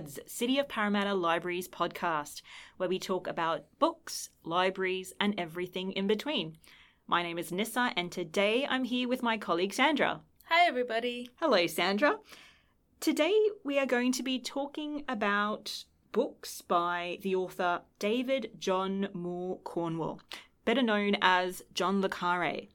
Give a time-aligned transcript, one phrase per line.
[0.00, 2.40] Pods, City of Parramatta Libraries podcast,
[2.78, 6.56] where we talk about books, libraries, and everything in between.
[7.06, 10.22] My name is Nissa, and today I'm here with my colleague Sandra.
[10.46, 11.28] Hi, everybody.
[11.36, 12.16] Hello, Sandra.
[12.98, 19.58] Today we are going to be talking about books by the author David John Moore
[19.64, 20.22] Cornwell,
[20.64, 22.68] better known as John Le Carre.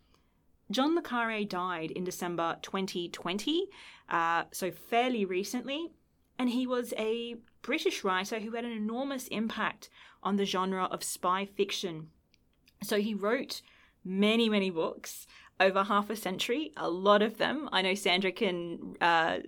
[0.69, 3.65] John Le Carre died in December 2020,
[4.09, 5.89] uh, so fairly recently,
[6.37, 9.89] and he was a British writer who had an enormous impact
[10.21, 12.09] on the genre of spy fiction.
[12.83, 13.61] So he wrote
[14.03, 15.25] many, many books
[15.59, 17.69] over half a century, a lot of them.
[17.71, 19.39] I know Sandra can uh,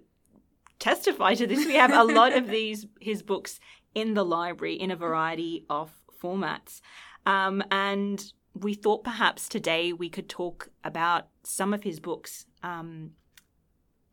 [0.79, 1.66] testify to this.
[1.66, 3.59] We have a lot of these his books
[3.94, 5.91] in the library in a variety of
[6.22, 6.81] formats.
[7.25, 13.11] Um, and we thought perhaps today we could talk about some of his books um,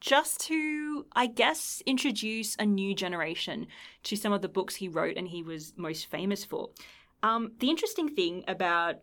[0.04, 3.66] just to, I guess, introduce a new generation
[4.02, 6.68] to some of the books he wrote and he was most famous for.
[7.22, 8.96] Um, the interesting thing about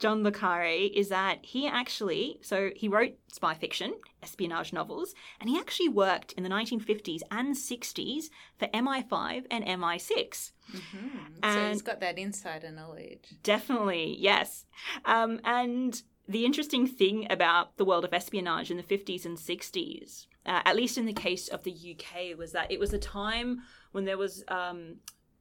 [0.00, 5.48] John Le Carre is that he actually, so he wrote spy fiction, espionage novels, and
[5.48, 8.24] he actually worked in the 1950s and 60s
[8.58, 10.50] for MI5 and MI6.
[10.74, 11.08] Mm-hmm.
[11.44, 13.36] And so he's got that insider knowledge.
[13.44, 14.64] Definitely, yes.
[15.04, 20.26] Um, and the interesting thing about the world of espionage in the 50s and 60s,
[20.46, 23.60] uh, at least in the case of the UK, was that it was a time
[23.92, 24.96] when there was um,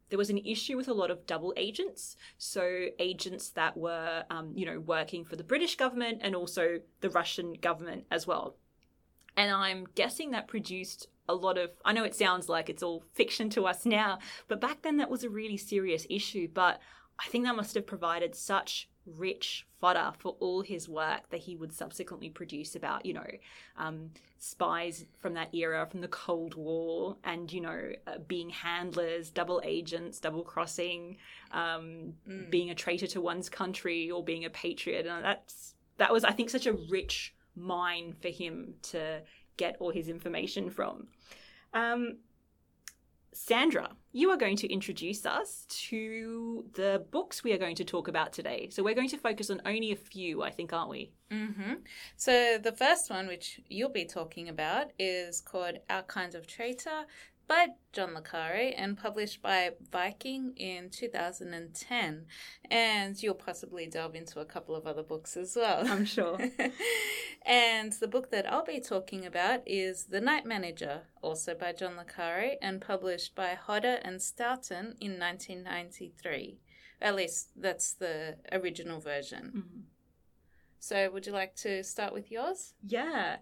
[0.10, 2.16] there was an issue with a lot of double agents.
[2.38, 7.10] So agents that were, um, you know, working for the British government and also the
[7.10, 8.58] Russian government as well.
[9.38, 11.70] And I'm guessing that produced a lot of.
[11.86, 15.12] I know it sounds like it's all fiction to us now, but back then that
[15.12, 16.48] was a really serious issue.
[16.52, 16.82] But
[17.24, 21.56] I think that must have provided such rich fodder for all his work that he
[21.56, 23.28] would subsequently produce about, you know,
[23.78, 29.30] um, spies from that era, from the Cold War, and, you know, uh, being handlers,
[29.30, 31.18] double agents, double crossing,
[31.52, 32.50] um, mm.
[32.50, 35.08] being a traitor to one's country or being a patriot.
[35.08, 39.22] And that's, that was, I think, such a rich mine for him to
[39.58, 41.08] get all his information from.
[41.74, 42.18] Um,
[43.32, 48.08] Sandra, you are going to introduce us to the books we are going to talk
[48.08, 48.70] about today.
[48.72, 51.12] So we're going to focus on only a few, I think, aren't we?
[51.32, 51.74] Mm-hmm.
[52.18, 57.06] So the first one, which you'll be talking about, is called Our Kinds of Traitor
[57.50, 62.26] by John Le Carre and published by Viking in 2010.
[62.70, 65.86] And you'll possibly delve into a couple of other books as well.
[65.86, 66.38] I'm sure.
[67.46, 71.98] and the book that I'll be talking about is The Night Manager, also by John
[71.98, 76.60] Le Carre and published by Hodder and Stoughton in 1993.
[77.02, 79.46] At least that's the original version.
[79.48, 79.80] Mm-hmm.
[80.80, 82.74] So, would you like to start with yours?
[82.86, 83.38] Yeah.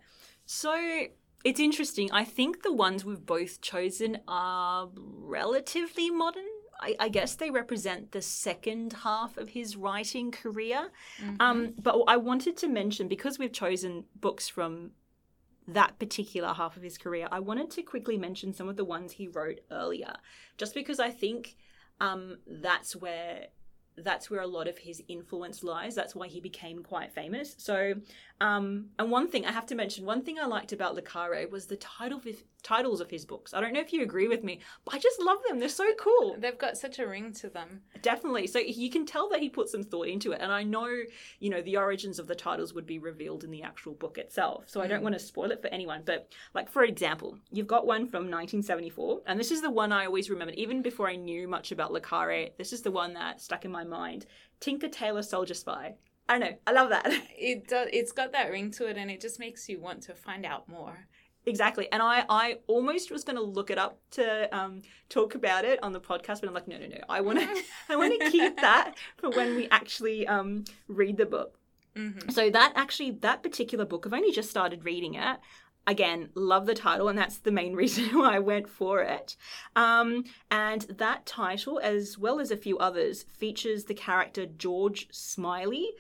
[0.46, 1.08] So,
[1.44, 2.12] it's interesting.
[2.12, 6.46] I think the ones we've both chosen are relatively modern.
[6.80, 10.90] I, I guess they represent the second half of his writing career.
[11.22, 11.36] Mm-hmm.
[11.40, 14.92] Um, but I wanted to mention because we've chosen books from
[15.68, 19.12] that particular half of his career, I wanted to quickly mention some of the ones
[19.12, 20.14] he wrote earlier,
[20.58, 21.58] just because I think
[22.00, 23.48] um, that's where
[23.98, 25.96] that's where a lot of his influence lies.
[25.96, 27.56] That's why he became quite famous.
[27.58, 27.96] So,
[28.40, 31.66] um, and one thing I have to mention, one thing I liked about Le was
[31.66, 33.54] the title of his, titles of his books.
[33.54, 35.58] I don't know if you agree with me, but I just love them.
[35.58, 36.36] They're so cool.
[36.38, 37.82] They've got such a ring to them.
[38.04, 38.46] Definitely.
[38.48, 40.42] So you can tell that he put some thought into it.
[40.42, 40.88] And I know,
[41.40, 44.66] you know, the origins of the titles would be revealed in the actual book itself.
[44.68, 44.84] So mm.
[44.84, 45.04] I don't mm.
[45.04, 46.04] want to spoil it for anyone.
[46.06, 49.22] But like, for example, you've got one from 1974.
[49.26, 52.02] And this is the one I always remembered, even before I knew much about Le
[52.58, 54.28] This is the one that stuck in my mind.
[54.60, 55.96] Tinker Tailor Soldier Spy.
[56.30, 56.58] I don't know.
[56.68, 57.12] I love that.
[57.38, 57.88] It does.
[57.94, 60.68] It's got that ring to it, and it just makes you want to find out
[60.68, 61.08] more.
[61.46, 61.88] Exactly.
[61.94, 65.82] And I, I almost was going to look it up to um, talk about it
[65.82, 66.98] on the podcast, but I'm like, no, no, no.
[67.08, 71.26] I want to, I want to keep that for when we actually um, read the
[71.26, 71.58] book.
[71.96, 72.30] Mm-hmm.
[72.30, 75.38] So that actually, that particular book, I've only just started reading it.
[75.88, 79.38] Again, love the title, and that's the main reason why I went for it.
[79.76, 85.94] Um, and that title, as well as a few others, features the character George Smiley,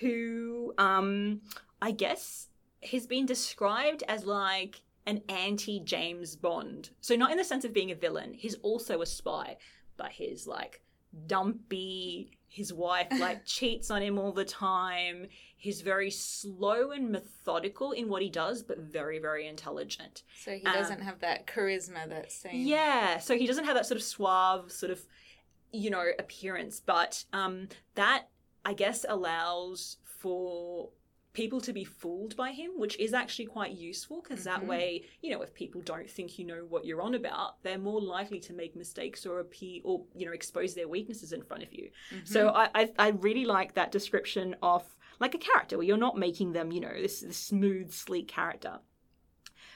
[0.00, 1.42] who um,
[1.80, 2.48] I guess
[2.90, 6.90] has been described as like an anti James Bond.
[7.00, 9.58] So, not in the sense of being a villain, he's also a spy,
[9.96, 10.80] but he's like
[11.26, 12.38] dumpy.
[12.54, 15.26] His wife like cheats on him all the time.
[15.56, 20.22] He's very slow and methodical in what he does, but very, very intelligent.
[20.44, 22.64] So he doesn't um, have that charisma that same.
[22.64, 25.00] Yeah, so he doesn't have that sort of suave sort of,
[25.72, 28.28] you know, appearance, but um, that
[28.64, 30.90] I guess allows for
[31.34, 34.66] people to be fooled by him, which is actually quite useful because that Mhm.
[34.66, 38.00] way, you know, if people don't think you know what you're on about, they're more
[38.00, 41.72] likely to make mistakes or appear or you know expose their weaknesses in front of
[41.72, 41.90] you.
[42.24, 42.56] So Mm-hmm.
[42.56, 46.52] I, I I really like that description of like a character where you're not making
[46.52, 48.80] them, you know, this, this smooth, sleek character.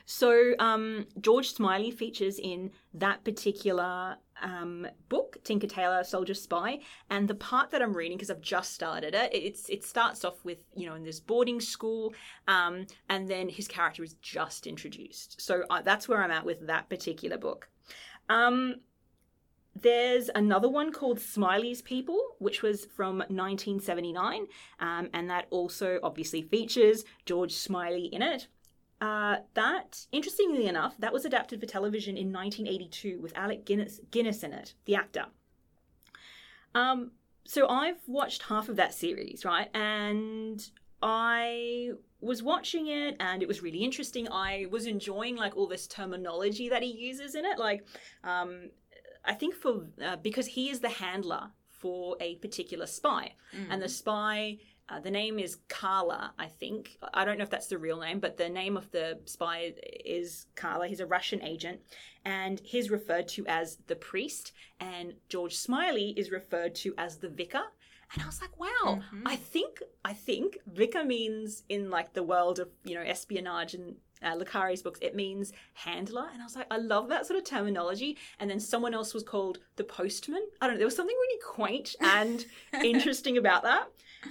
[0.06, 6.81] So um, George Smiley features in that particular um, book, Tinker Tailor Soldier Spy,
[7.11, 10.44] and the part that I'm reading because I've just started it, it's it starts off
[10.44, 12.14] with you know in this boarding school,
[12.46, 15.40] um, and then his character is just introduced.
[15.40, 17.69] So uh, that's where I'm at with that particular book.
[18.29, 18.76] Um,
[19.81, 24.46] there's another one called Smiley's People, which was from 1979,
[24.81, 28.49] um, and that also obviously features George Smiley in it.
[29.00, 34.43] Uh, that, interestingly enough, that was adapted for television in 1982 with Alec Guinness, Guinness
[34.43, 35.27] in it, the actor.
[36.75, 37.12] Um,
[37.45, 39.69] so I've watched half of that series, right?
[39.75, 40.69] And
[41.00, 41.91] I
[42.21, 44.29] was watching it and it was really interesting.
[44.31, 47.59] I was enjoying like all this terminology that he uses in it.
[47.59, 47.87] Like,
[48.25, 48.71] um,
[49.25, 53.67] I think for uh, because he is the handler for a particular spy, Mm.
[53.71, 54.59] and the spy.
[54.88, 56.96] Uh, the name is Carla, I think.
[57.12, 59.75] I don't know if that's the real name, but the name of the spy
[60.05, 60.87] is Carla.
[60.88, 61.81] He's a Russian agent,
[62.25, 67.29] and he's referred to as the priest, and George Smiley is referred to as the
[67.29, 67.62] vicar.
[68.14, 69.23] And I was like, wow, Mhm.
[69.26, 73.96] I think I think vicar means in like the world of you know espionage and
[74.23, 76.26] uh, Le Carre's books, it means handler.
[76.32, 78.17] And I was like, I love that sort of terminology.
[78.40, 80.43] And then someone else was called the postman.
[80.61, 80.79] I don't know.
[80.79, 82.44] There was something really quaint and
[82.82, 83.88] interesting about that.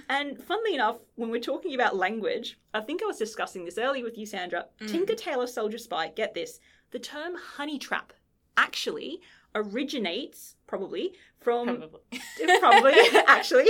[0.08, 4.04] And funnily enough, when we're talking about language, I think I was discussing this earlier
[4.04, 4.66] with you, Sandra.
[4.80, 4.88] Mm.
[4.90, 6.60] Tinker Tailor Soldier Spy, get this.
[6.90, 8.12] The term honey trap
[8.56, 9.20] actually
[9.54, 12.00] originates probably from Probably.
[12.60, 12.94] probably
[13.26, 13.66] actually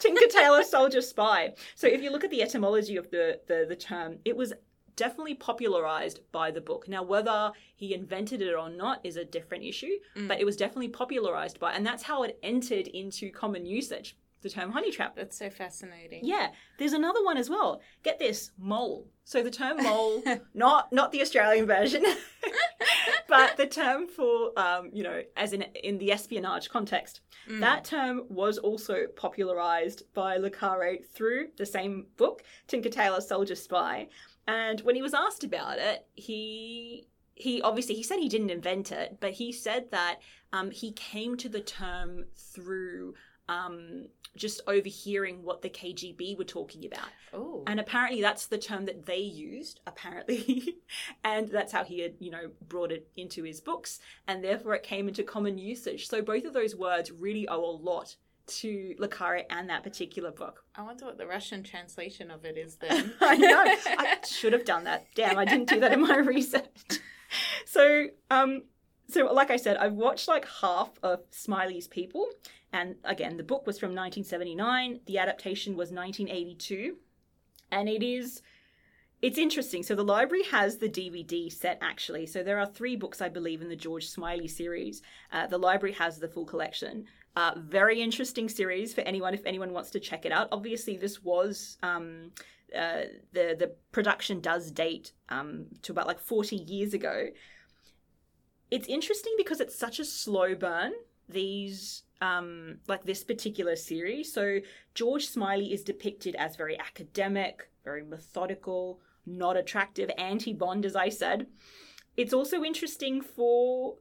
[0.00, 3.76] tinker tailor soldier spy so if you look at the etymology of the, the the
[3.76, 4.52] term it was
[4.96, 9.62] definitely popularized by the book now whether he invented it or not is a different
[9.64, 10.28] issue Mm.
[10.28, 14.50] but it was definitely popularized by and that's how it entered into common usage the
[14.50, 16.20] term honey trap That's so fascinating.
[16.24, 16.48] yeah
[16.78, 20.22] there's another one as well get this mole so the term mole
[20.54, 22.04] not not the australian version
[23.28, 27.60] but the term for um, you know as in in the espionage context Mm.
[27.60, 33.54] that term was also popularized by Le Carre through the same book, Tinker Tailor Soldier
[33.54, 34.08] Spy.
[34.48, 37.06] And when he was asked about it, he
[37.36, 40.16] he obviously he said he didn't invent it, but he said that
[40.52, 43.14] um, he came to the term through
[43.48, 44.06] um,
[44.36, 47.08] just overhearing what the KGB were talking about.
[47.32, 47.62] Oh.
[47.66, 50.76] And apparently that's the term that they used, apparently.
[51.24, 54.00] and that's how he had, you know, brought it into his books.
[54.26, 56.08] And therefore it came into common usage.
[56.08, 58.16] So both of those words really owe a lot
[58.46, 60.64] to Le Carre and that particular book.
[60.76, 63.14] I wonder what the Russian translation of it is then.
[63.20, 63.64] I know.
[63.64, 65.06] I should have done that.
[65.14, 67.00] Damn, I didn't do that in my research.
[67.64, 68.62] So, um,
[69.08, 72.28] so like I said, I've watched like half of Smiley's People,
[72.72, 75.00] and again, the book was from 1979.
[75.06, 76.96] The adaptation was 1982,
[77.70, 78.42] and it is.
[79.22, 79.82] It's interesting.
[79.82, 82.26] So the library has the DVD set actually.
[82.26, 85.00] So there are three books, I believe, in the George Smiley series.
[85.32, 87.06] Uh, the library has the full collection.
[87.34, 90.48] Uh, very interesting series for anyone if anyone wants to check it out.
[90.52, 92.30] Obviously, this was um,
[92.76, 97.28] uh, the the production does date um, to about like 40 years ago.
[98.70, 100.92] It's interesting because it's such a slow burn.
[101.28, 104.32] These um, like this particular series.
[104.32, 104.60] So
[104.94, 111.46] George Smiley is depicted as very academic, very methodical, not attractive, anti-Bond, as I said.
[112.16, 113.96] It's also interesting for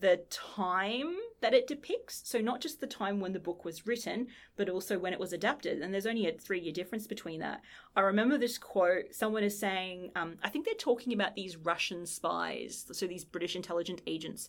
[0.00, 2.22] the time that it depicts.
[2.24, 5.32] So, not just the time when the book was written, but also when it was
[5.32, 5.80] adapted.
[5.80, 7.62] And there's only a three year difference between that.
[7.96, 12.06] I remember this quote someone is saying, um, I think they're talking about these Russian
[12.06, 14.48] spies, so these British intelligence agents.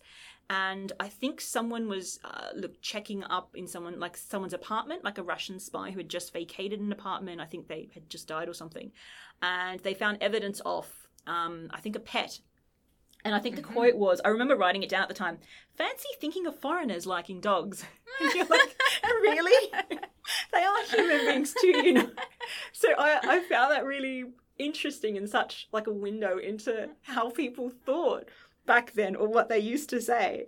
[0.50, 5.20] And I think someone was uh, look, checking up in someone like someone's apartment, like
[5.20, 7.40] a Russian spy who had just vacated an apartment.
[7.40, 8.92] I think they had just died or something.
[9.42, 10.88] And they found evidence of,
[11.28, 12.40] um, I think, a pet
[13.26, 13.74] and I think the Mhm.
[13.74, 15.40] quote was, I remember writing it down at the time,
[15.76, 17.84] fancy thinking of foreigners liking dogs.
[18.22, 18.76] And you're like,
[19.22, 19.72] really?
[20.52, 22.10] they are human beings too, you know.
[22.74, 24.26] So I, I found that really
[24.58, 28.28] interesting and such like a window into how people thought
[28.66, 30.48] back then or what they used to say.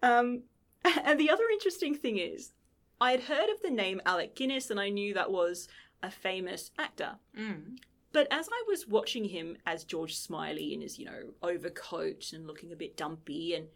[0.00, 0.44] Um,
[1.04, 2.52] and the other interesting thing is,
[3.00, 5.66] I had heard of the name Alec Guinness and I knew that was
[6.02, 7.16] a famous actor.
[7.36, 7.78] Mm.
[8.12, 12.46] But as I was watching him as George Smiley in his, you know, overcoat and
[12.46, 13.68] looking a bit dumpy and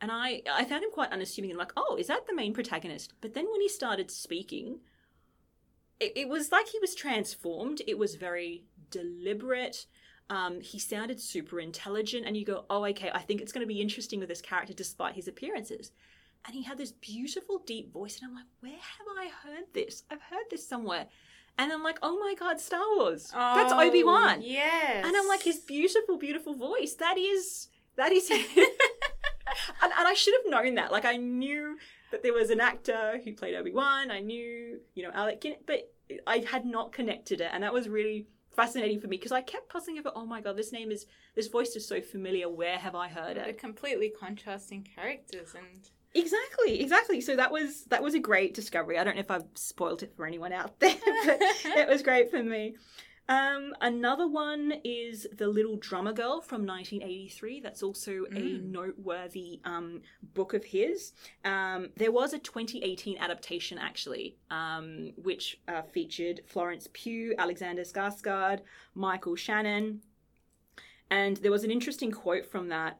[0.00, 3.14] and I I found him quite unassuming and like, oh, is that the main protagonist?
[3.20, 4.78] But then when he started speaking,
[5.98, 7.82] it, it was like he was transformed.
[7.86, 9.86] It was very deliberate.
[10.30, 13.74] Um, he sounded super intelligent, and you go, oh, okay, I think it's going to
[13.74, 15.90] be interesting with this character despite his appearances.
[16.44, 20.04] And he had this beautiful, deep voice, and I'm like, where have I heard this?
[20.10, 21.06] I've heard this somewhere.
[21.58, 23.30] And I'm like, oh my god, Star Wars.
[23.34, 24.40] That's Oh, Obi Wan.
[24.42, 25.04] Yes.
[25.04, 26.94] And I'm like, his beautiful, beautiful voice.
[26.94, 28.44] That is that is him.
[29.82, 30.92] and, and I should have known that.
[30.92, 31.76] Like I knew
[32.10, 34.10] that there was an actor who played Obi Wan.
[34.10, 35.92] I knew, you know, Alec Guinness, but
[36.26, 39.68] I had not connected it, and that was really fascinating for me because I kept
[39.68, 40.10] puzzling over.
[40.14, 42.48] Oh my god, this name is this voice is so familiar.
[42.48, 43.58] Where have I heard They're it?
[43.58, 47.20] completely contrasting characters and Exactly, exactly.
[47.20, 48.98] So that was that was a great discovery.
[48.98, 51.38] I don't know if I've spoiled it for anyone out there, but
[51.76, 52.76] it was great for me.
[53.30, 57.60] Um, another one is The Little Drummer Girl from 1983.
[57.60, 58.70] That's also a Mm.
[58.70, 60.00] noteworthy um,
[60.32, 61.12] book of his.
[61.44, 68.60] Um, there was a 2018 adaptation, actually, um, which uh, featured Florence Pugh, Alexander Skarsgård,
[68.94, 70.00] Michael Shannon.
[71.10, 72.96] And there was an interesting quote from that.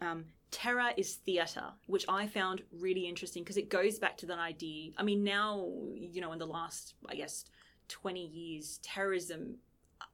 [0.50, 4.92] Terror is theatre, which I found really interesting because it goes back to that idea.
[4.96, 7.44] I mean, now, you know, in the last, I guess,
[7.88, 9.56] 20 years, terrorism,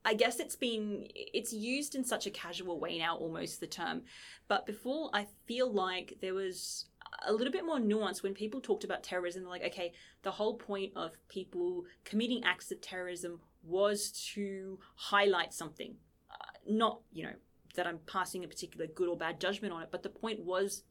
[0.05, 4.03] I guess it's been, it's used in such a casual way now, almost the term.
[4.49, 6.87] But before, I feel like there was
[7.27, 9.45] a little bit more nuance when people talked about terrorism.
[9.45, 15.95] Like, okay, the whole point of people committing acts of terrorism was to highlight something,
[16.31, 17.35] uh, not, you know,
[17.75, 20.83] that I'm passing a particular good or bad judgment on it, but the point was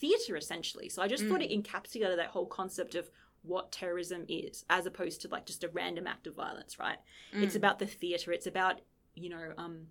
[0.00, 0.88] theatre essentially.
[0.88, 3.10] So I just thought it encapsulated that whole concept of
[3.42, 6.98] what terrorism is, as opposed to like just a random act of violence, right?
[7.34, 7.58] It's Mm.
[7.58, 8.32] about the theatre.
[8.32, 8.80] It's about
[9.14, 9.88] you know um,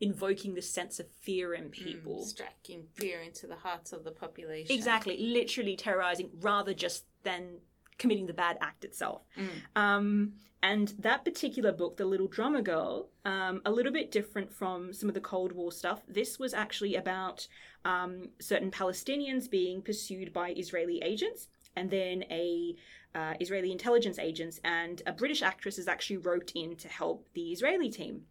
[0.00, 2.22] invoking the sense of fear in people.
[2.24, 4.74] Mm, striking fear into the hearts of the population.
[4.74, 7.58] Exactly, literally terrorizing rather just than
[7.98, 9.22] committing the bad act itself.
[9.38, 9.80] Mm.
[9.80, 10.32] Um,
[10.62, 15.08] and that particular book, The Little Drummer Girl, um, a little bit different from some
[15.08, 16.02] of the Cold War stuff.
[16.06, 17.48] This was actually about
[17.84, 22.76] um, certain Palestinians being pursued by Israeli agents, and then a
[23.14, 27.50] uh, Israeli intelligence agents and a British actress is actually wrote in to help the
[27.50, 28.22] Israeli team.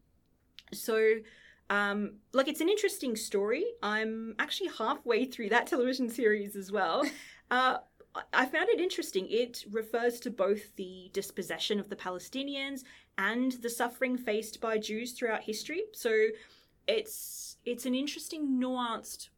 [0.73, 1.15] So,
[1.69, 3.65] um, like, it's an interesting story.
[3.83, 7.03] I'm actually halfway through that television series as well.
[7.49, 7.77] Uh,
[8.33, 9.27] I- found it interesting.
[9.29, 12.83] It refers to both the dispossession of the Palestinians
[13.17, 15.83] and the suffering faced by Jews throughout history.
[15.93, 16.27] So,
[16.87, 19.29] it's it's an interesting, nuanced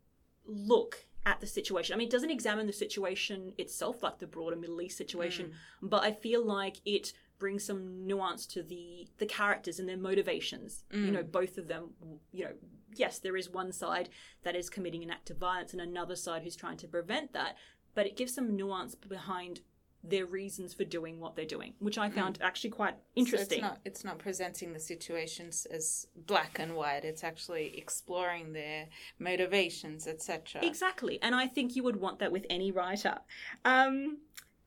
[0.46, 1.94] look at the situation.
[1.94, 5.90] I mean, it doesn't examine the situation itself, like the broader Middle East situation, mm.
[5.90, 10.84] but I feel like it brings some nuance to the the characters and their motivations.
[10.92, 11.32] You know, mm.
[11.32, 11.92] both of them.
[12.32, 12.52] You know,
[12.96, 14.10] yes, there is one side
[14.44, 17.56] that is committing an act of violence, and another side who's trying to prevent that.
[17.96, 19.62] But it gives some nuance behind
[20.04, 23.62] their reasons for doing what they're doing, which I found actually quite interesting.
[23.62, 27.06] So it's not it's not presenting the situations as black and white.
[27.06, 30.62] It's actually exploring their motivations, etc.
[30.64, 31.20] Exactly.
[31.22, 33.18] And I think you would want that with any writer.
[33.64, 34.18] Um,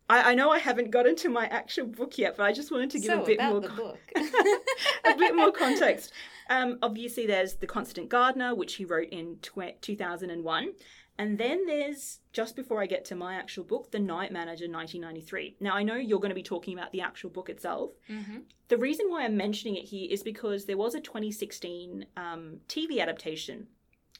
[0.09, 2.91] I, I know I haven't got into my actual book yet, but I just wanted
[2.91, 3.99] to give so a bit more the con- book.
[5.05, 6.13] a bit more context.
[6.49, 10.73] Um, obviously, there's The Constant Gardener, which he wrote in tw- 2001.
[11.19, 15.57] And then there's, just before I get to my actual book, The Night Manager 1993.
[15.61, 17.93] Now, I know you're going to be talking about the actual book itself.
[18.07, 22.59] hmm The reason why I'm mentioning it here is because there was a 2016 um,
[22.69, 23.69] TV adaptation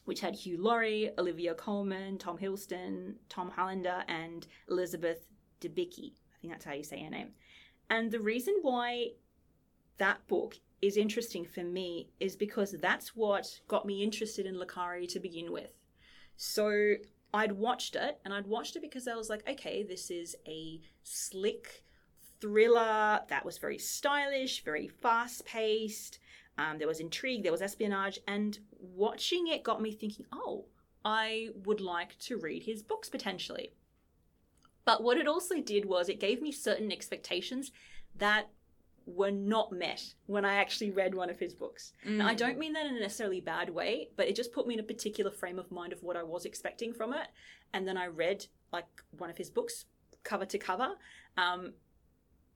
[0.05, 5.27] which had Hugh Laurie, Olivia Colman, Tom Hiddleston, Tom Hollander, and Elizabeth
[5.59, 6.13] Debicki.
[6.33, 7.31] I think that's how you say her name.
[7.89, 9.09] And the reason why
[9.97, 14.65] that book is interesting for me is because that's what got me interested in Le
[14.65, 15.73] Carre to begin with.
[16.37, 16.93] So
[17.33, 20.79] I'd watched it, and I'd watched it because I was like, okay, this is a
[21.03, 21.83] slick
[22.39, 26.19] thriller that was very stylish, very fast paced.
[26.57, 30.65] Um, there was intrigue, there was espionage, and watching it got me thinking, oh,
[31.03, 33.73] I would like to read his books potentially.
[34.85, 37.71] But what it also did was it gave me certain expectations
[38.15, 38.49] that
[39.07, 41.93] were not met when I actually read one of his books.
[42.05, 42.37] Now, I Mm.
[42.37, 44.83] don't mean that in a necessarily bad way, but it just put me in a
[44.83, 47.27] particular frame of mind of what I was expecting from it.
[47.73, 48.85] And then I read like
[49.17, 49.85] one of his books
[50.23, 50.97] cover to cover,
[51.37, 51.73] um,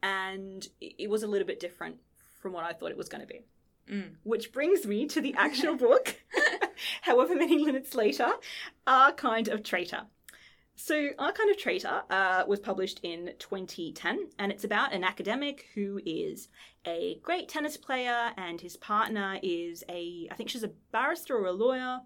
[0.04, 1.98] and it it was a little bit different
[2.42, 3.42] from what I thought it was going to be.
[3.90, 4.16] Mm.
[4.24, 6.22] Which brings me to the actual book,
[7.02, 8.32] however many minutes later,
[8.88, 10.04] Our Kind of Traitor.
[10.84, 15.68] So, Our Kind of Traitor uh, was published in 2010, and it's about an academic
[15.76, 16.48] who is
[16.88, 21.46] a great tennis player, and his partner is a, I think she's a barrister or
[21.46, 22.00] a lawyer,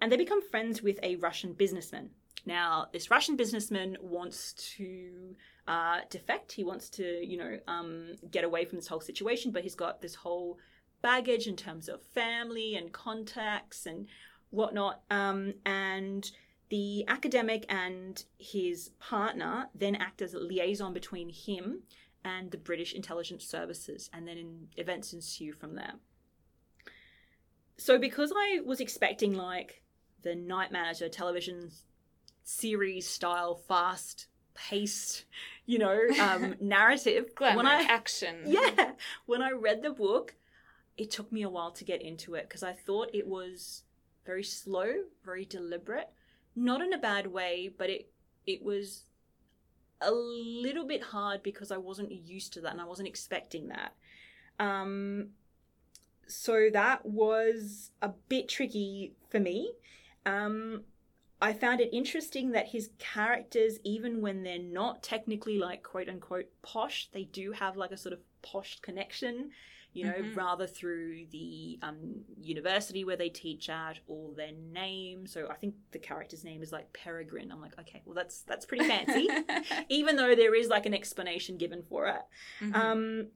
[0.00, 2.10] and they become friends with a Russian businessman.
[2.46, 5.34] Now, this Russian businessman wants to
[5.66, 6.52] uh, defect.
[6.52, 10.00] He wants to, you know, um, get away from this whole situation, but he's got
[10.00, 10.58] this whole
[11.02, 14.06] baggage in terms of family and contacts and
[14.50, 15.02] whatnot.
[15.10, 16.30] Um, and
[16.70, 21.82] the academic and his partner then act as a liaison between him
[22.24, 25.94] and the British intelligence services, and then in, events ensue from there.
[27.76, 29.82] So, because I was expecting like
[30.22, 31.70] the Night Manager television
[32.42, 35.24] series style, fast paced,
[35.66, 38.36] you know, um, narrative, Glamour, when I action.
[38.46, 38.92] yeah,
[39.26, 40.34] when I read the book,
[40.96, 43.82] it took me a while to get into it because I thought it was
[44.24, 44.92] very slow,
[45.24, 46.10] very deliberate,
[46.56, 48.10] not in a bad way, but it
[48.46, 49.04] it was
[50.00, 53.94] a little bit hard because I wasn't used to that and I wasn't expecting that.
[54.58, 55.28] Um,
[56.26, 59.72] so that was a bit tricky for me.
[60.26, 60.84] Um,
[61.40, 66.46] I found it interesting that his characters, even when they're not technically like quote unquote
[66.62, 69.50] posh, they do have like a sort of posh connection,
[69.94, 70.36] you know, Mhm.
[70.36, 75.26] rather through the um, university where they teach at or their name.
[75.26, 77.50] So I think the character's name is like Peregrine.
[77.52, 79.28] I'm like, okay, well that's that's pretty fancy,
[79.88, 82.22] even though there is like an explanation given for it.
[82.60, 82.74] Mhm.
[82.74, 83.28] Um,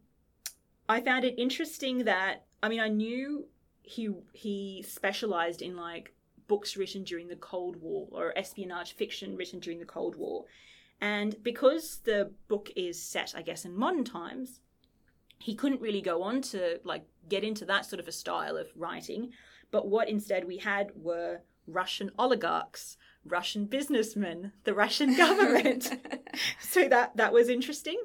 [0.88, 3.46] I found it interesting that I mean I knew
[3.82, 6.12] he he specialized in like
[6.48, 10.46] books written during the Cold War or espionage fiction written during the Cold War,
[11.00, 14.60] and because the book is set, I guess, in modern times,
[15.38, 18.68] he couldn't really go on to like get into that sort of a style of
[18.76, 19.30] writing.
[19.70, 25.92] But what instead we had were Russian oligarchs, Russian businessmen, the Russian government.
[26.60, 28.00] so that that was interesting.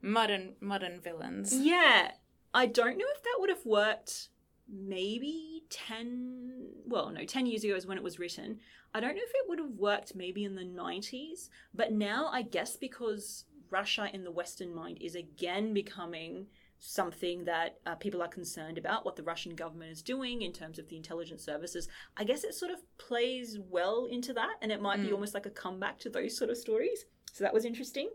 [0.00, 1.54] modern modern villains.
[1.54, 2.12] Yeah.
[2.54, 4.28] I don't know if that would have worked
[4.72, 8.58] maybe 10 well no 10 years ago is when it was written
[8.94, 12.40] i don't know if it would have worked maybe in the 90s but now i
[12.40, 16.46] guess because russia in the western mind is again becoming
[16.84, 20.80] something that uh, people are concerned about what the russian government is doing in terms
[20.80, 24.82] of the intelligence services i guess it sort of plays well into that and it
[24.82, 25.12] might be Mm.
[25.12, 28.10] almost like a comeback to those sort of stories so that was interesting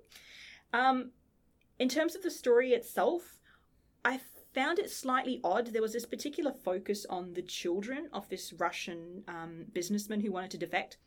[0.73, 1.11] um,
[1.79, 3.39] in terms of the story itself
[4.05, 4.19] I
[4.53, 5.67] found it slightly odd.
[5.67, 10.51] There was this particular focus on the children of this Russian um, businessman who wanted
[10.51, 10.97] to defect.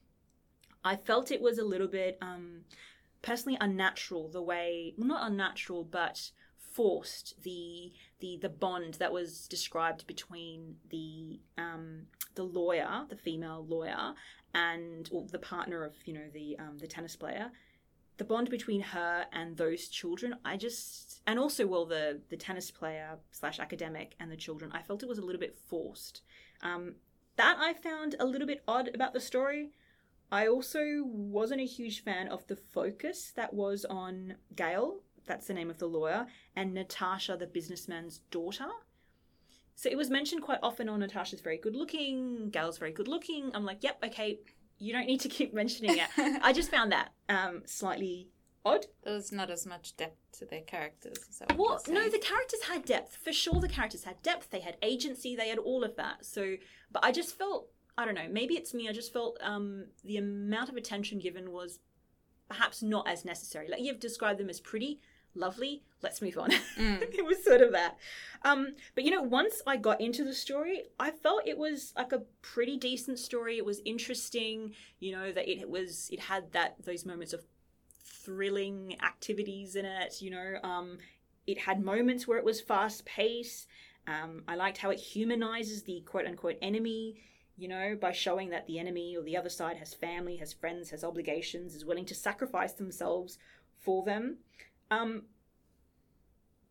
[0.84, 2.62] I felt it was a little bit um,
[3.22, 6.30] personally unnatural the way, not unnatural, but
[6.80, 13.66] forced the the the bond that was described between the um, the lawyer, the female
[13.68, 14.14] lawyer,
[14.54, 17.50] and or the partner of you know the um, the tennis player.
[18.16, 22.70] The bond between her and those children i just and also well the the tennis
[22.70, 26.22] player slash academic and the children i felt it was a little bit forced.
[26.62, 26.96] Um,
[27.36, 29.70] that i found a little bit odd about the story.
[30.32, 35.54] I also wasn't a huge fan of the focus that was on gail that's the
[35.54, 38.68] name of the lawyer and natasha the businessman's daughter
[39.74, 43.50] so it was mentioned quite often on natasha's very good looking gail's very good looking
[43.54, 44.38] i'm like yep okay
[44.80, 46.08] you don't need to keep mentioning it
[46.42, 48.28] I just found that um, slightly
[48.64, 48.86] odd.
[49.02, 51.18] There was not as much depth to their characters.
[51.30, 53.16] Is that what Well, no, the characters had depth.
[53.16, 54.50] For sure, the characters had depth.
[54.50, 55.36] They had agency.
[55.36, 56.24] They had all of that.
[56.24, 56.56] So,
[56.90, 58.88] but I just felt, I don't know, maybe it's me.
[58.88, 61.78] I just felt um, the amount of attention given was
[62.48, 63.68] perhaps not as necessary.
[63.68, 65.00] Like you've described them as pretty,
[65.34, 65.82] lovely.
[66.02, 66.50] Let's move on.
[66.78, 67.02] Mm.
[67.12, 67.98] it was sort of that.
[68.42, 72.12] Um, but you know, once I got into the story, I felt it was like
[72.12, 73.58] a pretty decent story.
[73.58, 74.74] It was interesting.
[74.98, 77.44] You know that it was it had that those moments of
[77.92, 80.20] thrilling activities in it.
[80.20, 80.98] You know, um,
[81.46, 83.66] it had moments where it was fast paced.
[84.06, 87.16] Um, I liked how it humanizes the quote unquote enemy.
[87.56, 90.88] You know, by showing that the enemy or the other side has family, has friends,
[90.90, 93.36] has obligations, is willing to sacrifice themselves
[93.78, 94.38] for them.
[94.90, 95.24] Um,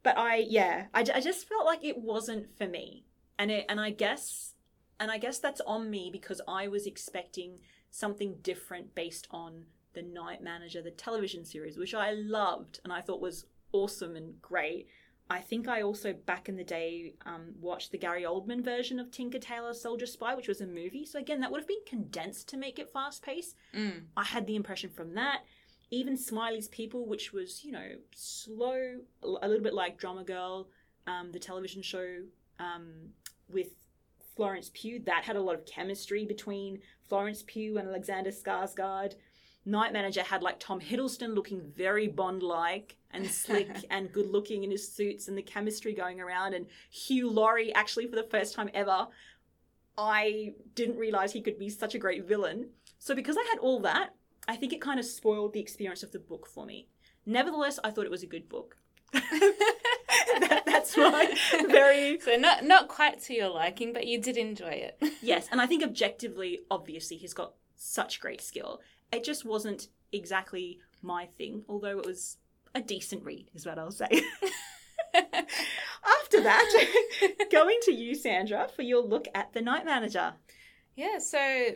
[0.03, 3.05] but I, yeah, I, I just felt like it wasn't for me,
[3.37, 4.53] and it, and I guess,
[4.99, 10.01] and I guess that's on me because I was expecting something different based on the
[10.01, 14.87] Night Manager, the television series, which I loved and I thought was awesome and great.
[15.31, 19.11] I think I also back in the day um, watched the Gary Oldman version of
[19.11, 21.05] Tinker Tailor Soldier Spy, which was a movie.
[21.05, 23.55] So again, that would have been condensed to make it fast paced.
[23.75, 24.05] Mm.
[24.17, 25.41] I had the impression from that.
[25.91, 30.67] Even Smiley's People, which was, you know, slow, a little bit like Drummer Girl,
[31.07, 32.21] um, the television show
[32.59, 33.09] um,
[33.51, 33.69] with
[34.35, 39.15] Florence Pugh, that had a lot of chemistry between Florence Pugh and Alexander Skarsgård.
[39.65, 44.63] Night Manager had like Tom Hiddleston looking very Bond like and slick and good looking
[44.63, 46.53] in his suits and the chemistry going around.
[46.53, 49.07] And Hugh Laurie, actually, for the first time ever,
[49.97, 52.69] I didn't realize he could be such a great villain.
[52.99, 54.15] So, because I had all that,
[54.49, 56.87] I think it kind of spoiled the experience of the book for me.
[57.23, 58.77] Nevertheless, I thought it was a good book.
[59.13, 64.69] that, that's my very So not not quite to your liking, but you did enjoy
[64.69, 64.97] it.
[65.21, 68.81] yes, and I think objectively, obviously, he's got such great skill.
[69.13, 72.37] It just wasn't exactly my thing, although it was
[72.73, 74.09] a decent read, is what I'll say.
[75.13, 76.87] After that,
[77.51, 80.33] going to you, Sandra, for your look at the Night Manager.
[80.95, 81.75] Yeah, so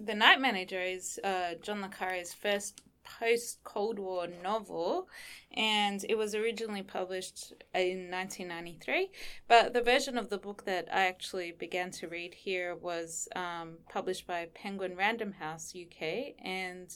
[0.00, 5.08] The Night Manager is uh, John Le Carre's first post Cold War novel,
[5.52, 9.10] and it was originally published in 1993.
[9.48, 13.78] But the version of the book that I actually began to read here was um,
[13.88, 16.88] published by Penguin Random House UK, and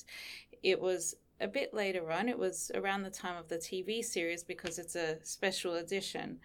[0.63, 2.29] it was a bit later on.
[2.29, 6.39] It was around the time of the TV series because it's a special edition.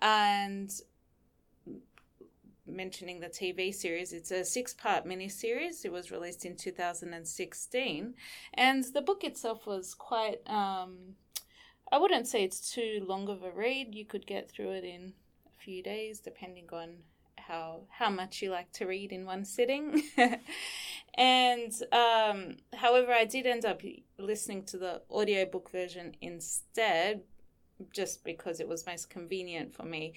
[0.00, 0.70] And
[2.70, 4.12] mentioning the TV series.
[4.12, 5.84] It's a six part miniseries.
[5.84, 8.14] It was released in 2016.
[8.54, 11.16] And the book itself was quite, um,
[11.92, 13.94] I wouldn't say it's too long of a read.
[13.94, 15.12] You could get through it in
[15.46, 16.96] a few days, depending on
[17.36, 20.02] how, how much you like to read in one sitting.
[21.14, 23.82] and um, however, I did end up
[24.18, 27.22] listening to the audiobook version instead,
[27.92, 30.14] just because it was most convenient for me.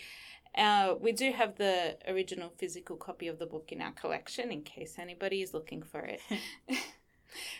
[0.55, 4.61] Uh, we do have the original physical copy of the book in our collection in
[4.61, 6.21] case anybody is looking for it.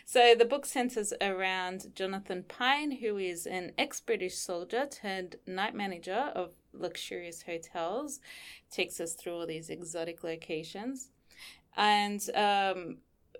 [0.04, 5.74] so the book centers around Jonathan Pine, who is an ex British soldier turned night
[5.74, 8.20] manager of luxurious hotels,
[8.70, 11.10] takes us through all these exotic locations.
[11.76, 12.98] And um,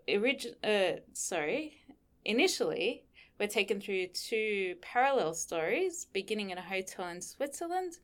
[0.08, 1.78] origi- uh, sorry,
[2.24, 3.04] initially,
[3.38, 7.98] we're taken through two parallel stories, beginning in a hotel in Switzerland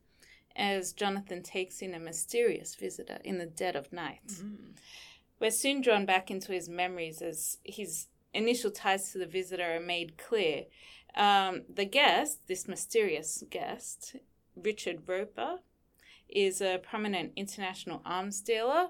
[0.55, 4.27] as Jonathan takes in a mysterious visitor in the dead of night.
[4.27, 4.75] Mm.
[5.39, 9.79] We're soon drawn back into his memories as his initial ties to the visitor are
[9.79, 10.65] made clear.
[11.15, 14.15] Um, the guest, this mysterious guest,
[14.55, 15.59] Richard Roper,
[16.29, 18.89] is a prominent international arms dealer,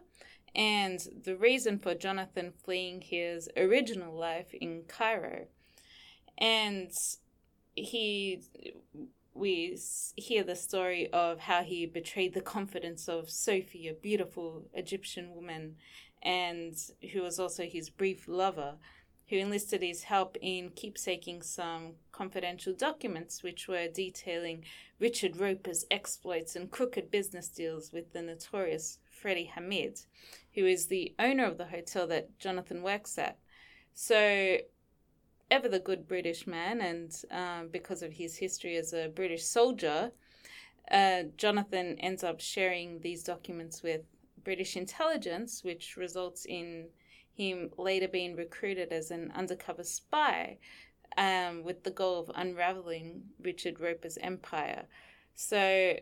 [0.53, 5.47] and the reason for Jonathan fleeing his original life in Cairo.
[6.37, 6.91] And
[7.75, 8.41] he
[9.33, 9.77] we
[10.15, 15.75] hear the story of how he betrayed the confidence of Sophie, a beautiful Egyptian woman,
[16.21, 16.77] and
[17.13, 18.75] who was also his brief lover,
[19.29, 24.65] who enlisted his help in keepsaking some confidential documents which were detailing
[24.99, 30.01] Richard Roper's exploits and crooked business deals with the notorious Freddie Hamid,
[30.53, 33.37] who is the owner of the hotel that Jonathan works at.
[33.93, 34.57] So
[35.51, 40.11] ever the good British man, and um, because of his history as a British soldier,
[40.89, 44.01] uh, Jonathan ends up sharing these documents with
[44.43, 46.87] British intelligence, which results in
[47.33, 50.57] him later being recruited as an undercover spy
[51.17, 54.85] um, with the goal of unraveling Richard Roper's empire.
[55.35, 55.95] So,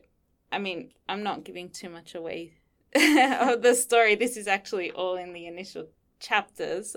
[0.51, 2.53] I mean, I'm not giving too much away
[2.95, 4.15] of the story.
[4.15, 5.88] This is actually all in the initial
[6.19, 6.95] chapters.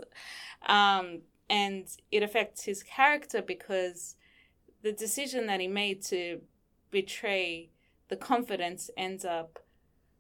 [0.67, 4.17] Um, and it affects his character because
[4.81, 6.41] the decision that he made to
[6.91, 7.69] betray
[8.09, 9.59] the confidence ends up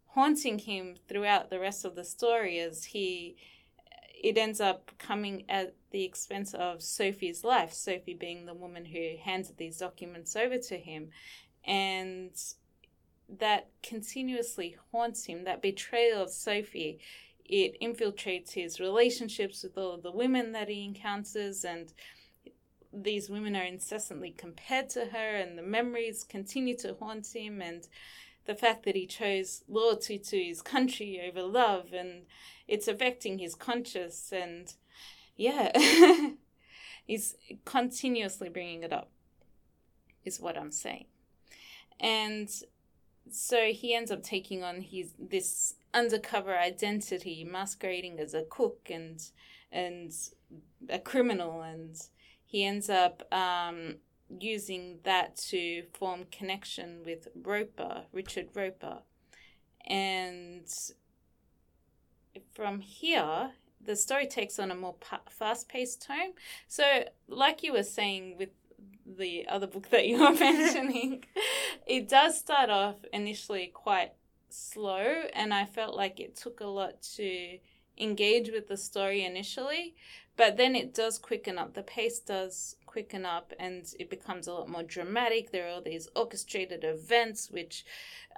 [0.08, 3.34] haunting him throughout the rest of the story as he
[4.22, 9.16] it ends up coming at the expense of Sophie's life, Sophie being the woman who
[9.20, 11.08] handed these documents over to him.
[11.64, 12.30] And
[13.40, 17.00] that continuously haunts him, that betrayal of Sophie
[17.44, 21.92] it infiltrates his relationships with all the women that he encounters and
[22.92, 27.88] these women are incessantly compared to her and the memories continue to haunt him and
[28.44, 32.22] the fact that he chose loyalty to his country over love and
[32.68, 34.74] it's affecting his conscience and
[35.36, 35.70] yeah
[37.06, 39.10] he's continuously bringing it up
[40.24, 41.06] is what i'm saying.
[42.02, 42.50] And
[43.30, 49.22] so he ends up taking on his this undercover identity, masquerading as a cook and
[49.70, 50.12] and
[50.88, 51.96] a criminal, and
[52.44, 53.96] he ends up um,
[54.40, 58.98] using that to form connection with Roper, Richard Roper,
[59.86, 60.66] and
[62.54, 63.52] from here
[63.84, 66.32] the story takes on a more pa- fast-paced tone.
[66.68, 68.50] So, like you were saying with
[69.04, 71.24] the other book that you were mentioning,
[71.86, 74.12] it does start off initially quite
[74.52, 77.58] slow, and I felt like it took a lot to
[77.98, 79.94] engage with the story initially,
[80.36, 81.74] but then it does quicken up.
[81.74, 85.50] The pace does quicken up, and it becomes a lot more dramatic.
[85.50, 87.84] There are all these orchestrated events which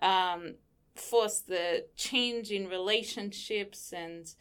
[0.03, 0.55] um,
[0.97, 4.33] force the change in relationships, and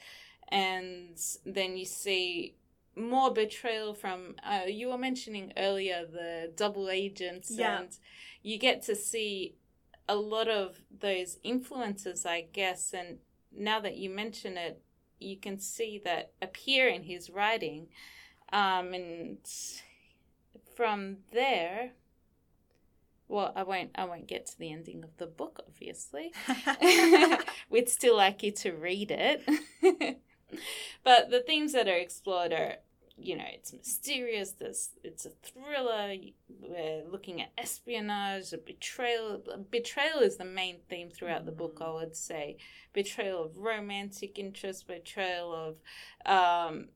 [0.49, 2.55] and then you see
[2.95, 7.79] more betrayal from uh, you were mentioning earlier the double agents Yeah.
[7.79, 7.97] and
[8.43, 9.55] you get to see
[10.13, 13.17] a lot of those influences i guess and
[13.56, 14.82] now that you mention it
[15.19, 17.88] you can see that appear in his writing
[18.52, 19.38] um, and
[20.76, 21.91] from there
[23.28, 26.32] well i won't i won't get to the ending of the book obviously
[27.69, 29.43] we'd still like you to read it.
[31.04, 32.76] but the themes that are explored are,
[33.23, 34.51] you know, it's mysterious.
[34.51, 36.15] There's, it's a thriller.
[36.49, 39.41] We're looking at espionage, a betrayal.
[39.71, 41.79] Betrayal is the main theme throughout the book.
[41.81, 42.57] I would say
[42.91, 45.75] betrayal of romantic interest, betrayal of
[46.25, 46.89] um,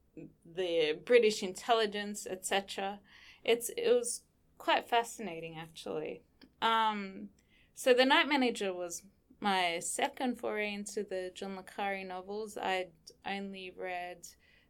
[0.45, 2.99] the British intelligence, etc.
[3.43, 4.21] It's it was
[4.57, 6.23] quite fascinating actually.
[6.61, 7.29] Um,
[7.75, 9.03] so the Night Manager was
[9.39, 12.57] my second foray into the John le Carre novels.
[12.57, 12.91] I'd
[13.25, 14.27] only read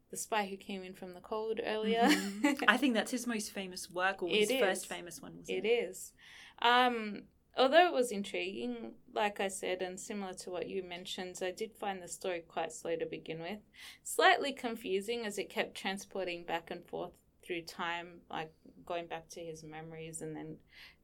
[0.10, 2.04] The Spy Who Came In From the Cold earlier.
[2.04, 2.64] Mhm.
[2.68, 4.86] I think that's his most famous work, or his It first is.
[4.86, 5.38] famous one.
[5.38, 6.14] Was it is.
[6.62, 7.24] Um,
[7.58, 11.74] although it was intriguing, like I said, and similar to what you mentioned, I did
[11.74, 13.60] find the story quite slow to begin with.
[14.04, 17.12] Slightly confusing as it kept transporting back and forth
[17.46, 18.52] through time, like
[18.86, 20.58] going back to his memories and then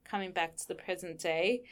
[0.06, 1.64] coming back to the present day.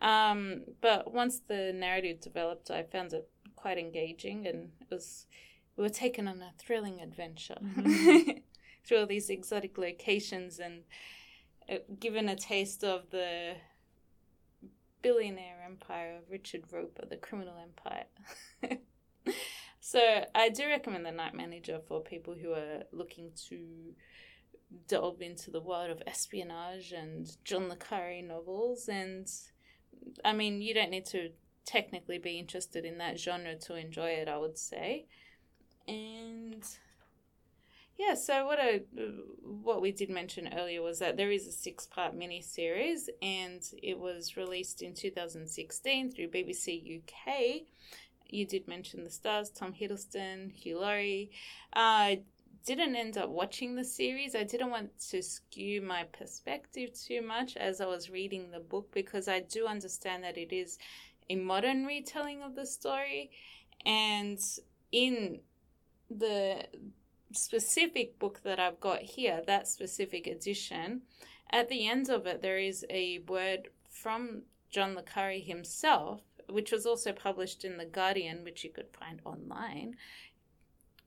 [0.00, 5.26] Um, but once the narrative developed, I found it quite engaging and it was
[5.76, 8.42] we were taken on a thrilling adventure Mhm.
[8.84, 10.84] through all these exotic locations and
[11.68, 13.56] uh, given a taste of the
[15.02, 18.06] billionaire empire of Richard Roper, the criminal empire.
[19.80, 23.94] so I do recommend The Night Manager for people who are looking to
[24.88, 28.88] delve into the world of espionage and John le Carre novels.
[28.88, 29.28] And
[30.24, 31.30] I mean, you don't need to
[31.64, 35.06] technically be interested in that genre to enjoy it, I would say.
[35.88, 36.64] And
[37.98, 38.82] yeah, so what I
[39.42, 43.62] what we did mention earlier was that there is a six part mini series, and
[43.82, 47.62] it was released in 2016 through BBC UK.
[48.28, 51.30] You did mention the stars: Tom Hiddleston, Hugh Laurie.
[51.72, 52.20] I
[52.66, 54.34] didn't end up watching the series.
[54.34, 58.90] I didn't want to skew my perspective too much as I was reading the book
[58.92, 60.78] because I do understand that it is
[61.30, 63.30] a modern retelling of the story,
[63.86, 64.38] and
[64.92, 65.40] in
[66.10, 66.66] the
[67.32, 71.02] specific book that I've got here, that specific edition,
[71.50, 76.72] at the end of it, there is a word from John le Carre himself, which
[76.72, 79.96] was also published in The Guardian, which you could find online.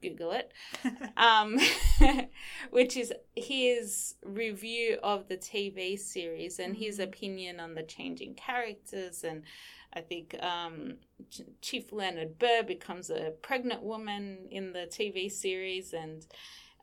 [0.02, 0.54] Google it.
[1.18, 1.60] Um,
[2.70, 7.04] which is his review of the TV series and his Mhm.
[7.04, 9.44] opinion on the changing characters and
[9.92, 10.98] I think um,
[11.30, 16.26] Ch- Chief Leonard Burr becomes a pregnant woman in the TV series, and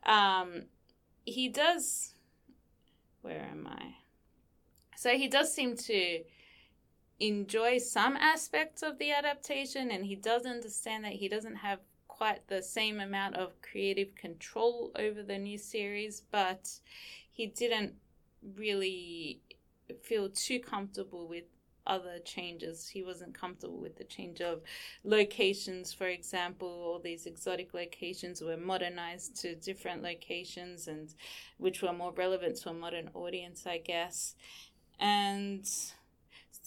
[0.05, 0.63] um,
[1.25, 2.15] he does.
[3.21, 3.95] Where am I?
[4.95, 6.23] So he does seem to
[7.19, 11.79] enjoy some aspects of the adaptation, and he does understand that he doesn't have
[12.17, 16.69] quite the same amount of creative control over the new series, but
[17.31, 17.93] he didn't
[18.55, 19.39] really
[20.01, 21.43] feel too comfortable with
[21.85, 22.89] other changes.
[22.89, 24.61] He wasn't comfortable with the change of
[25.03, 31.13] locations, for example, all these exotic locations were modernized to different locations and
[31.57, 34.35] which were more relevant to a modern audience, I guess.
[34.99, 35.65] And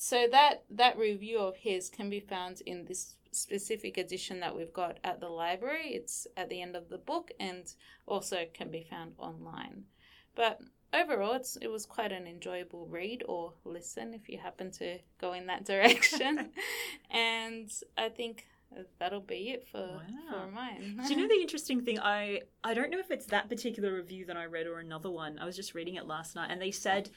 [0.03, 4.73] so that that review of his can be found in this specific edition that we've
[4.73, 5.89] got at the library.
[5.89, 7.67] It's at the end of the book and
[8.07, 9.85] also can be found online.
[10.35, 10.59] But
[10.95, 15.35] overall, it's, it was quite an enjoyable read or listen if you happen to go
[15.35, 16.49] in that direction.
[17.11, 18.47] and I think
[18.99, 20.45] that'll be it for, Wow.
[20.47, 20.99] for mine.
[21.07, 22.01] Do you know the interesting thing?
[22.01, 25.39] I I don't know if it's that particular review that I read or another one.
[25.39, 27.11] I was just reading it last night, and they said,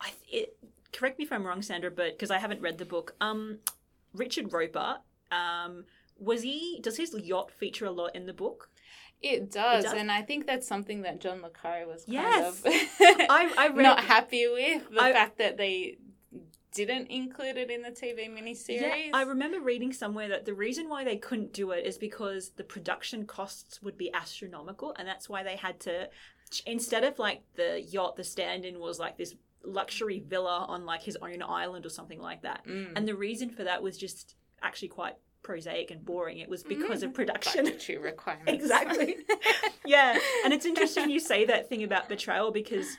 [0.00, 0.56] I it,
[0.92, 3.58] correct me if I'm wrong, Sandra, but because I haven't read the book, um,
[4.14, 4.98] Richard Roper,
[5.30, 5.84] um,
[6.18, 6.80] was he?
[6.82, 8.68] Does his yacht feature a lot in the book?
[9.22, 9.92] It does, does.
[9.92, 12.58] and I think that's something that John le Carre was kind Yes.
[12.60, 12.62] of
[13.30, 15.98] I I read not happy with the I- fact that they
[16.72, 18.80] didn't include it in the TV miniseries.
[18.80, 22.50] Yeah, I remember reading somewhere that the reason why they couldn't do it is because
[22.50, 26.08] the production costs would be astronomical, and that's why they had to
[26.66, 31.16] instead of like the yacht, the stand-in was like this luxury villa on like his
[31.20, 32.64] own island or something like that.
[32.66, 32.92] Mm.
[32.96, 36.38] And the reason for that was just actually quite prosaic and boring.
[36.38, 37.14] It was because of Mm.
[37.14, 37.64] production.
[37.64, 38.52] budgetary requirements.
[38.52, 39.16] Exactly.
[39.86, 42.96] yeah, and it's interesting you say that thing about betrayal because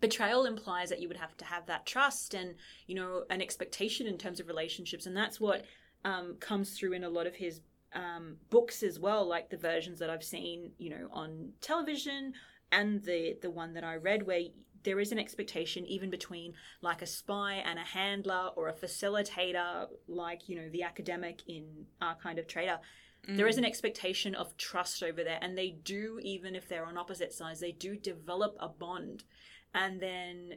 [0.00, 2.54] betrayal implies that you would have to have that trust and
[2.86, 5.64] you know an expectation in terms of relationships, and that's what
[6.04, 7.60] um, comes through in a lot of his
[7.94, 12.34] um, books as well, like the versions that I've seen, you know, on television,
[12.70, 14.42] and the the one that I read, where
[14.84, 19.86] there is an expectation even between like a spy and a handler or a facilitator,
[20.06, 22.78] like you know the academic in our kind of traitor.
[23.28, 23.36] Mm.
[23.36, 23.58] There is mm.
[23.58, 27.60] an expectation of trust over there, and they do, even if they're on opposite sides,
[27.60, 29.24] they do develop a bond,
[29.74, 30.54] and then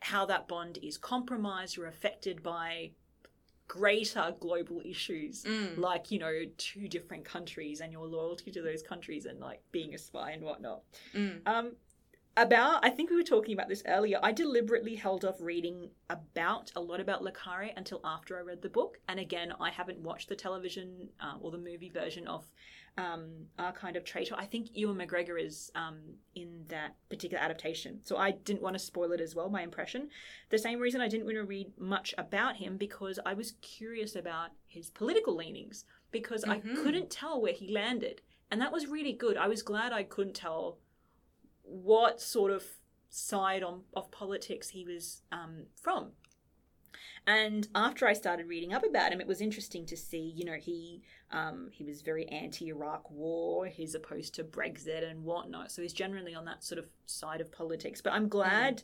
[0.00, 2.90] how that bond is compromised or affected by
[3.68, 5.76] greater global issues mm.
[5.76, 9.92] like you know two different countries and your loyalty to those countries and like being
[9.94, 10.82] a spy and whatnot
[11.12, 11.40] mm.
[11.46, 11.72] um
[12.36, 16.70] about i think we were talking about this earlier i deliberately held off reading about
[16.76, 17.32] a lot about le
[17.76, 21.50] until after i read the book and again i haven't watched the television uh, or
[21.50, 22.44] the movie version of
[22.98, 24.34] um, our kind of traitor.
[24.36, 25.98] I think Ewan McGregor is um,
[26.34, 28.00] in that particular adaptation.
[28.02, 30.08] So I didn't want to spoil it as well, my impression.
[30.50, 34.16] The same reason I didn't want to read much about him because I was curious
[34.16, 36.72] about his political leanings because mm-hmm.
[36.72, 38.22] I couldn't tell where he landed.
[38.50, 39.36] And that was really good.
[39.36, 40.78] I was glad I couldn't tell
[41.66, 42.64] what sort of
[43.10, 46.12] side on, of politics he was um, from.
[47.26, 50.54] And after I started reading up about him, it was interesting to see, you know,
[50.54, 51.02] he
[51.32, 53.66] um, he was very anti-Iraq war.
[53.66, 55.72] He's opposed to Brexit and whatnot.
[55.72, 58.00] So he's generally on that sort of side of politics.
[58.00, 58.76] But I'm glad.
[58.76, 58.82] Mm.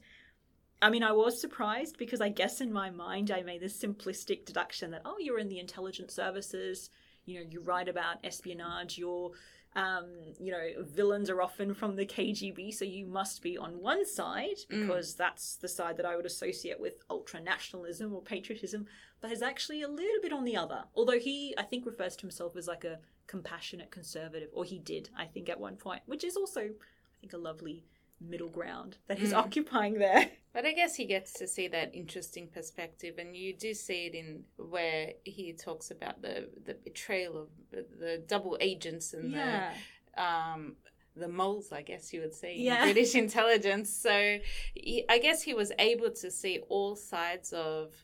[0.83, 4.45] I mean, I was surprised because I guess in my mind I made this simplistic
[4.45, 6.91] deduction that oh, you're in the intelligence services.
[7.25, 8.99] You know, you write about espionage.
[8.99, 9.31] You're
[9.75, 10.07] um,
[10.39, 14.59] you know, villains are often from the KGB, so you must be on one side
[14.71, 14.81] mm.
[14.83, 15.17] because mm.
[15.17, 18.87] that's the side that I would associate with ultra nationalism or patriotism,
[19.21, 20.85] but is actually a little bit on the other.
[20.95, 25.09] Although he, I think, refers to himself as like a compassionate conservative, or he did,
[25.17, 27.85] I think, at one point, which is also, I think, a lovely
[28.29, 29.39] middle ground that he's mm.
[29.39, 30.31] occupying there.
[30.55, 34.15] But I guess he gets to see that interesting perspective, and you do see it
[34.15, 39.73] in where he talks about the the betrayal of the double agents and yeah.
[40.15, 40.77] the um,
[41.17, 42.85] the moles, I guess you would say, yeah.
[42.85, 43.91] British intelligence.
[43.95, 44.39] So
[44.75, 47.95] he, I guess he was able to see all sides of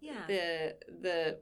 [0.00, 0.26] yeah.
[0.26, 1.38] the the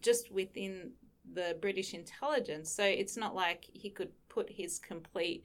[0.00, 0.92] just within
[1.32, 2.72] the British intelligence.
[2.72, 5.44] So it's not like he could put his complete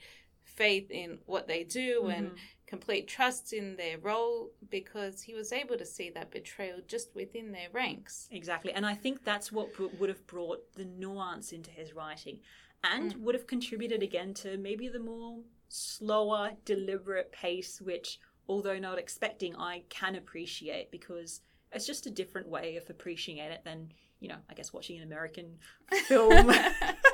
[0.56, 2.12] faith in what they do mm-hmm.
[2.12, 2.32] and
[2.68, 7.52] complete trust in their role because he was able to see that betrayal just within
[7.52, 8.30] their ranks.
[8.32, 8.72] Exactly.
[8.72, 12.40] And I think that's what would have brought the nuance into his writing
[12.84, 13.22] and mm.
[13.22, 19.56] would have contributed again to maybe the more slower, deliberate pace, which, although not expecting,
[19.56, 24.38] I can appreciate because it's just a different way of appreciating it than, you know,
[24.50, 25.58] I guess watching an American
[26.06, 26.48] film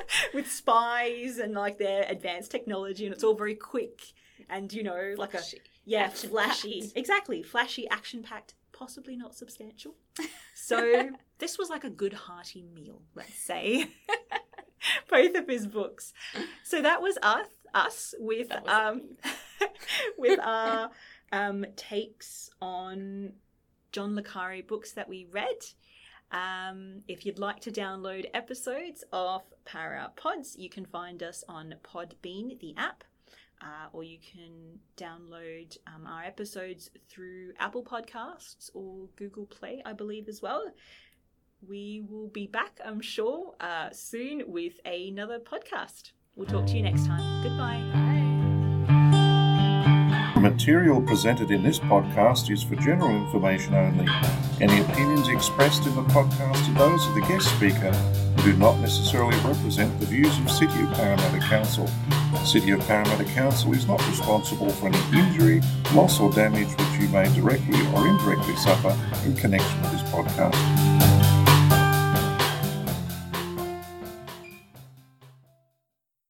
[0.34, 4.00] with spies and like their advanced technology and it's all very quick
[4.48, 5.56] and you know like flashy.
[5.56, 6.80] a yeah action flashy.
[6.82, 6.96] Packed.
[6.96, 7.42] exactly.
[7.42, 9.96] Flashy action packed possibly not substantial.
[10.54, 13.86] So this was like a good hearty meal let's say.
[15.08, 16.12] Both of his books.
[16.62, 19.16] So that was us us with um
[20.18, 20.90] with our
[21.32, 23.32] um takes on
[23.92, 25.58] john le carre books that we read
[26.30, 29.42] um, if you'd like to download episodes of
[29.74, 33.04] Hour Pods, you can find us on Podbean, the app,
[33.62, 39.92] uh, or you can download um, our episodes through Apple Podcasts or Google Play, I
[39.92, 40.72] believe, as well.
[41.66, 46.12] We will be back, I'm sure, uh, soon with another podcast.
[46.36, 47.42] We'll talk to you next time.
[47.42, 47.82] Goodbye.
[47.92, 48.27] Bye.
[50.38, 54.06] The material presented in this podcast is for general information only.
[54.60, 58.78] Any opinions expressed in the podcast are those of the guest speaker and do not
[58.78, 61.88] necessarily represent the views of City of Parramatta Council.
[62.44, 65.60] City of Parramatta Council is not responsible for any injury,
[65.92, 68.96] loss or damage which you may directly or indirectly suffer
[69.26, 70.97] in connection with this podcast.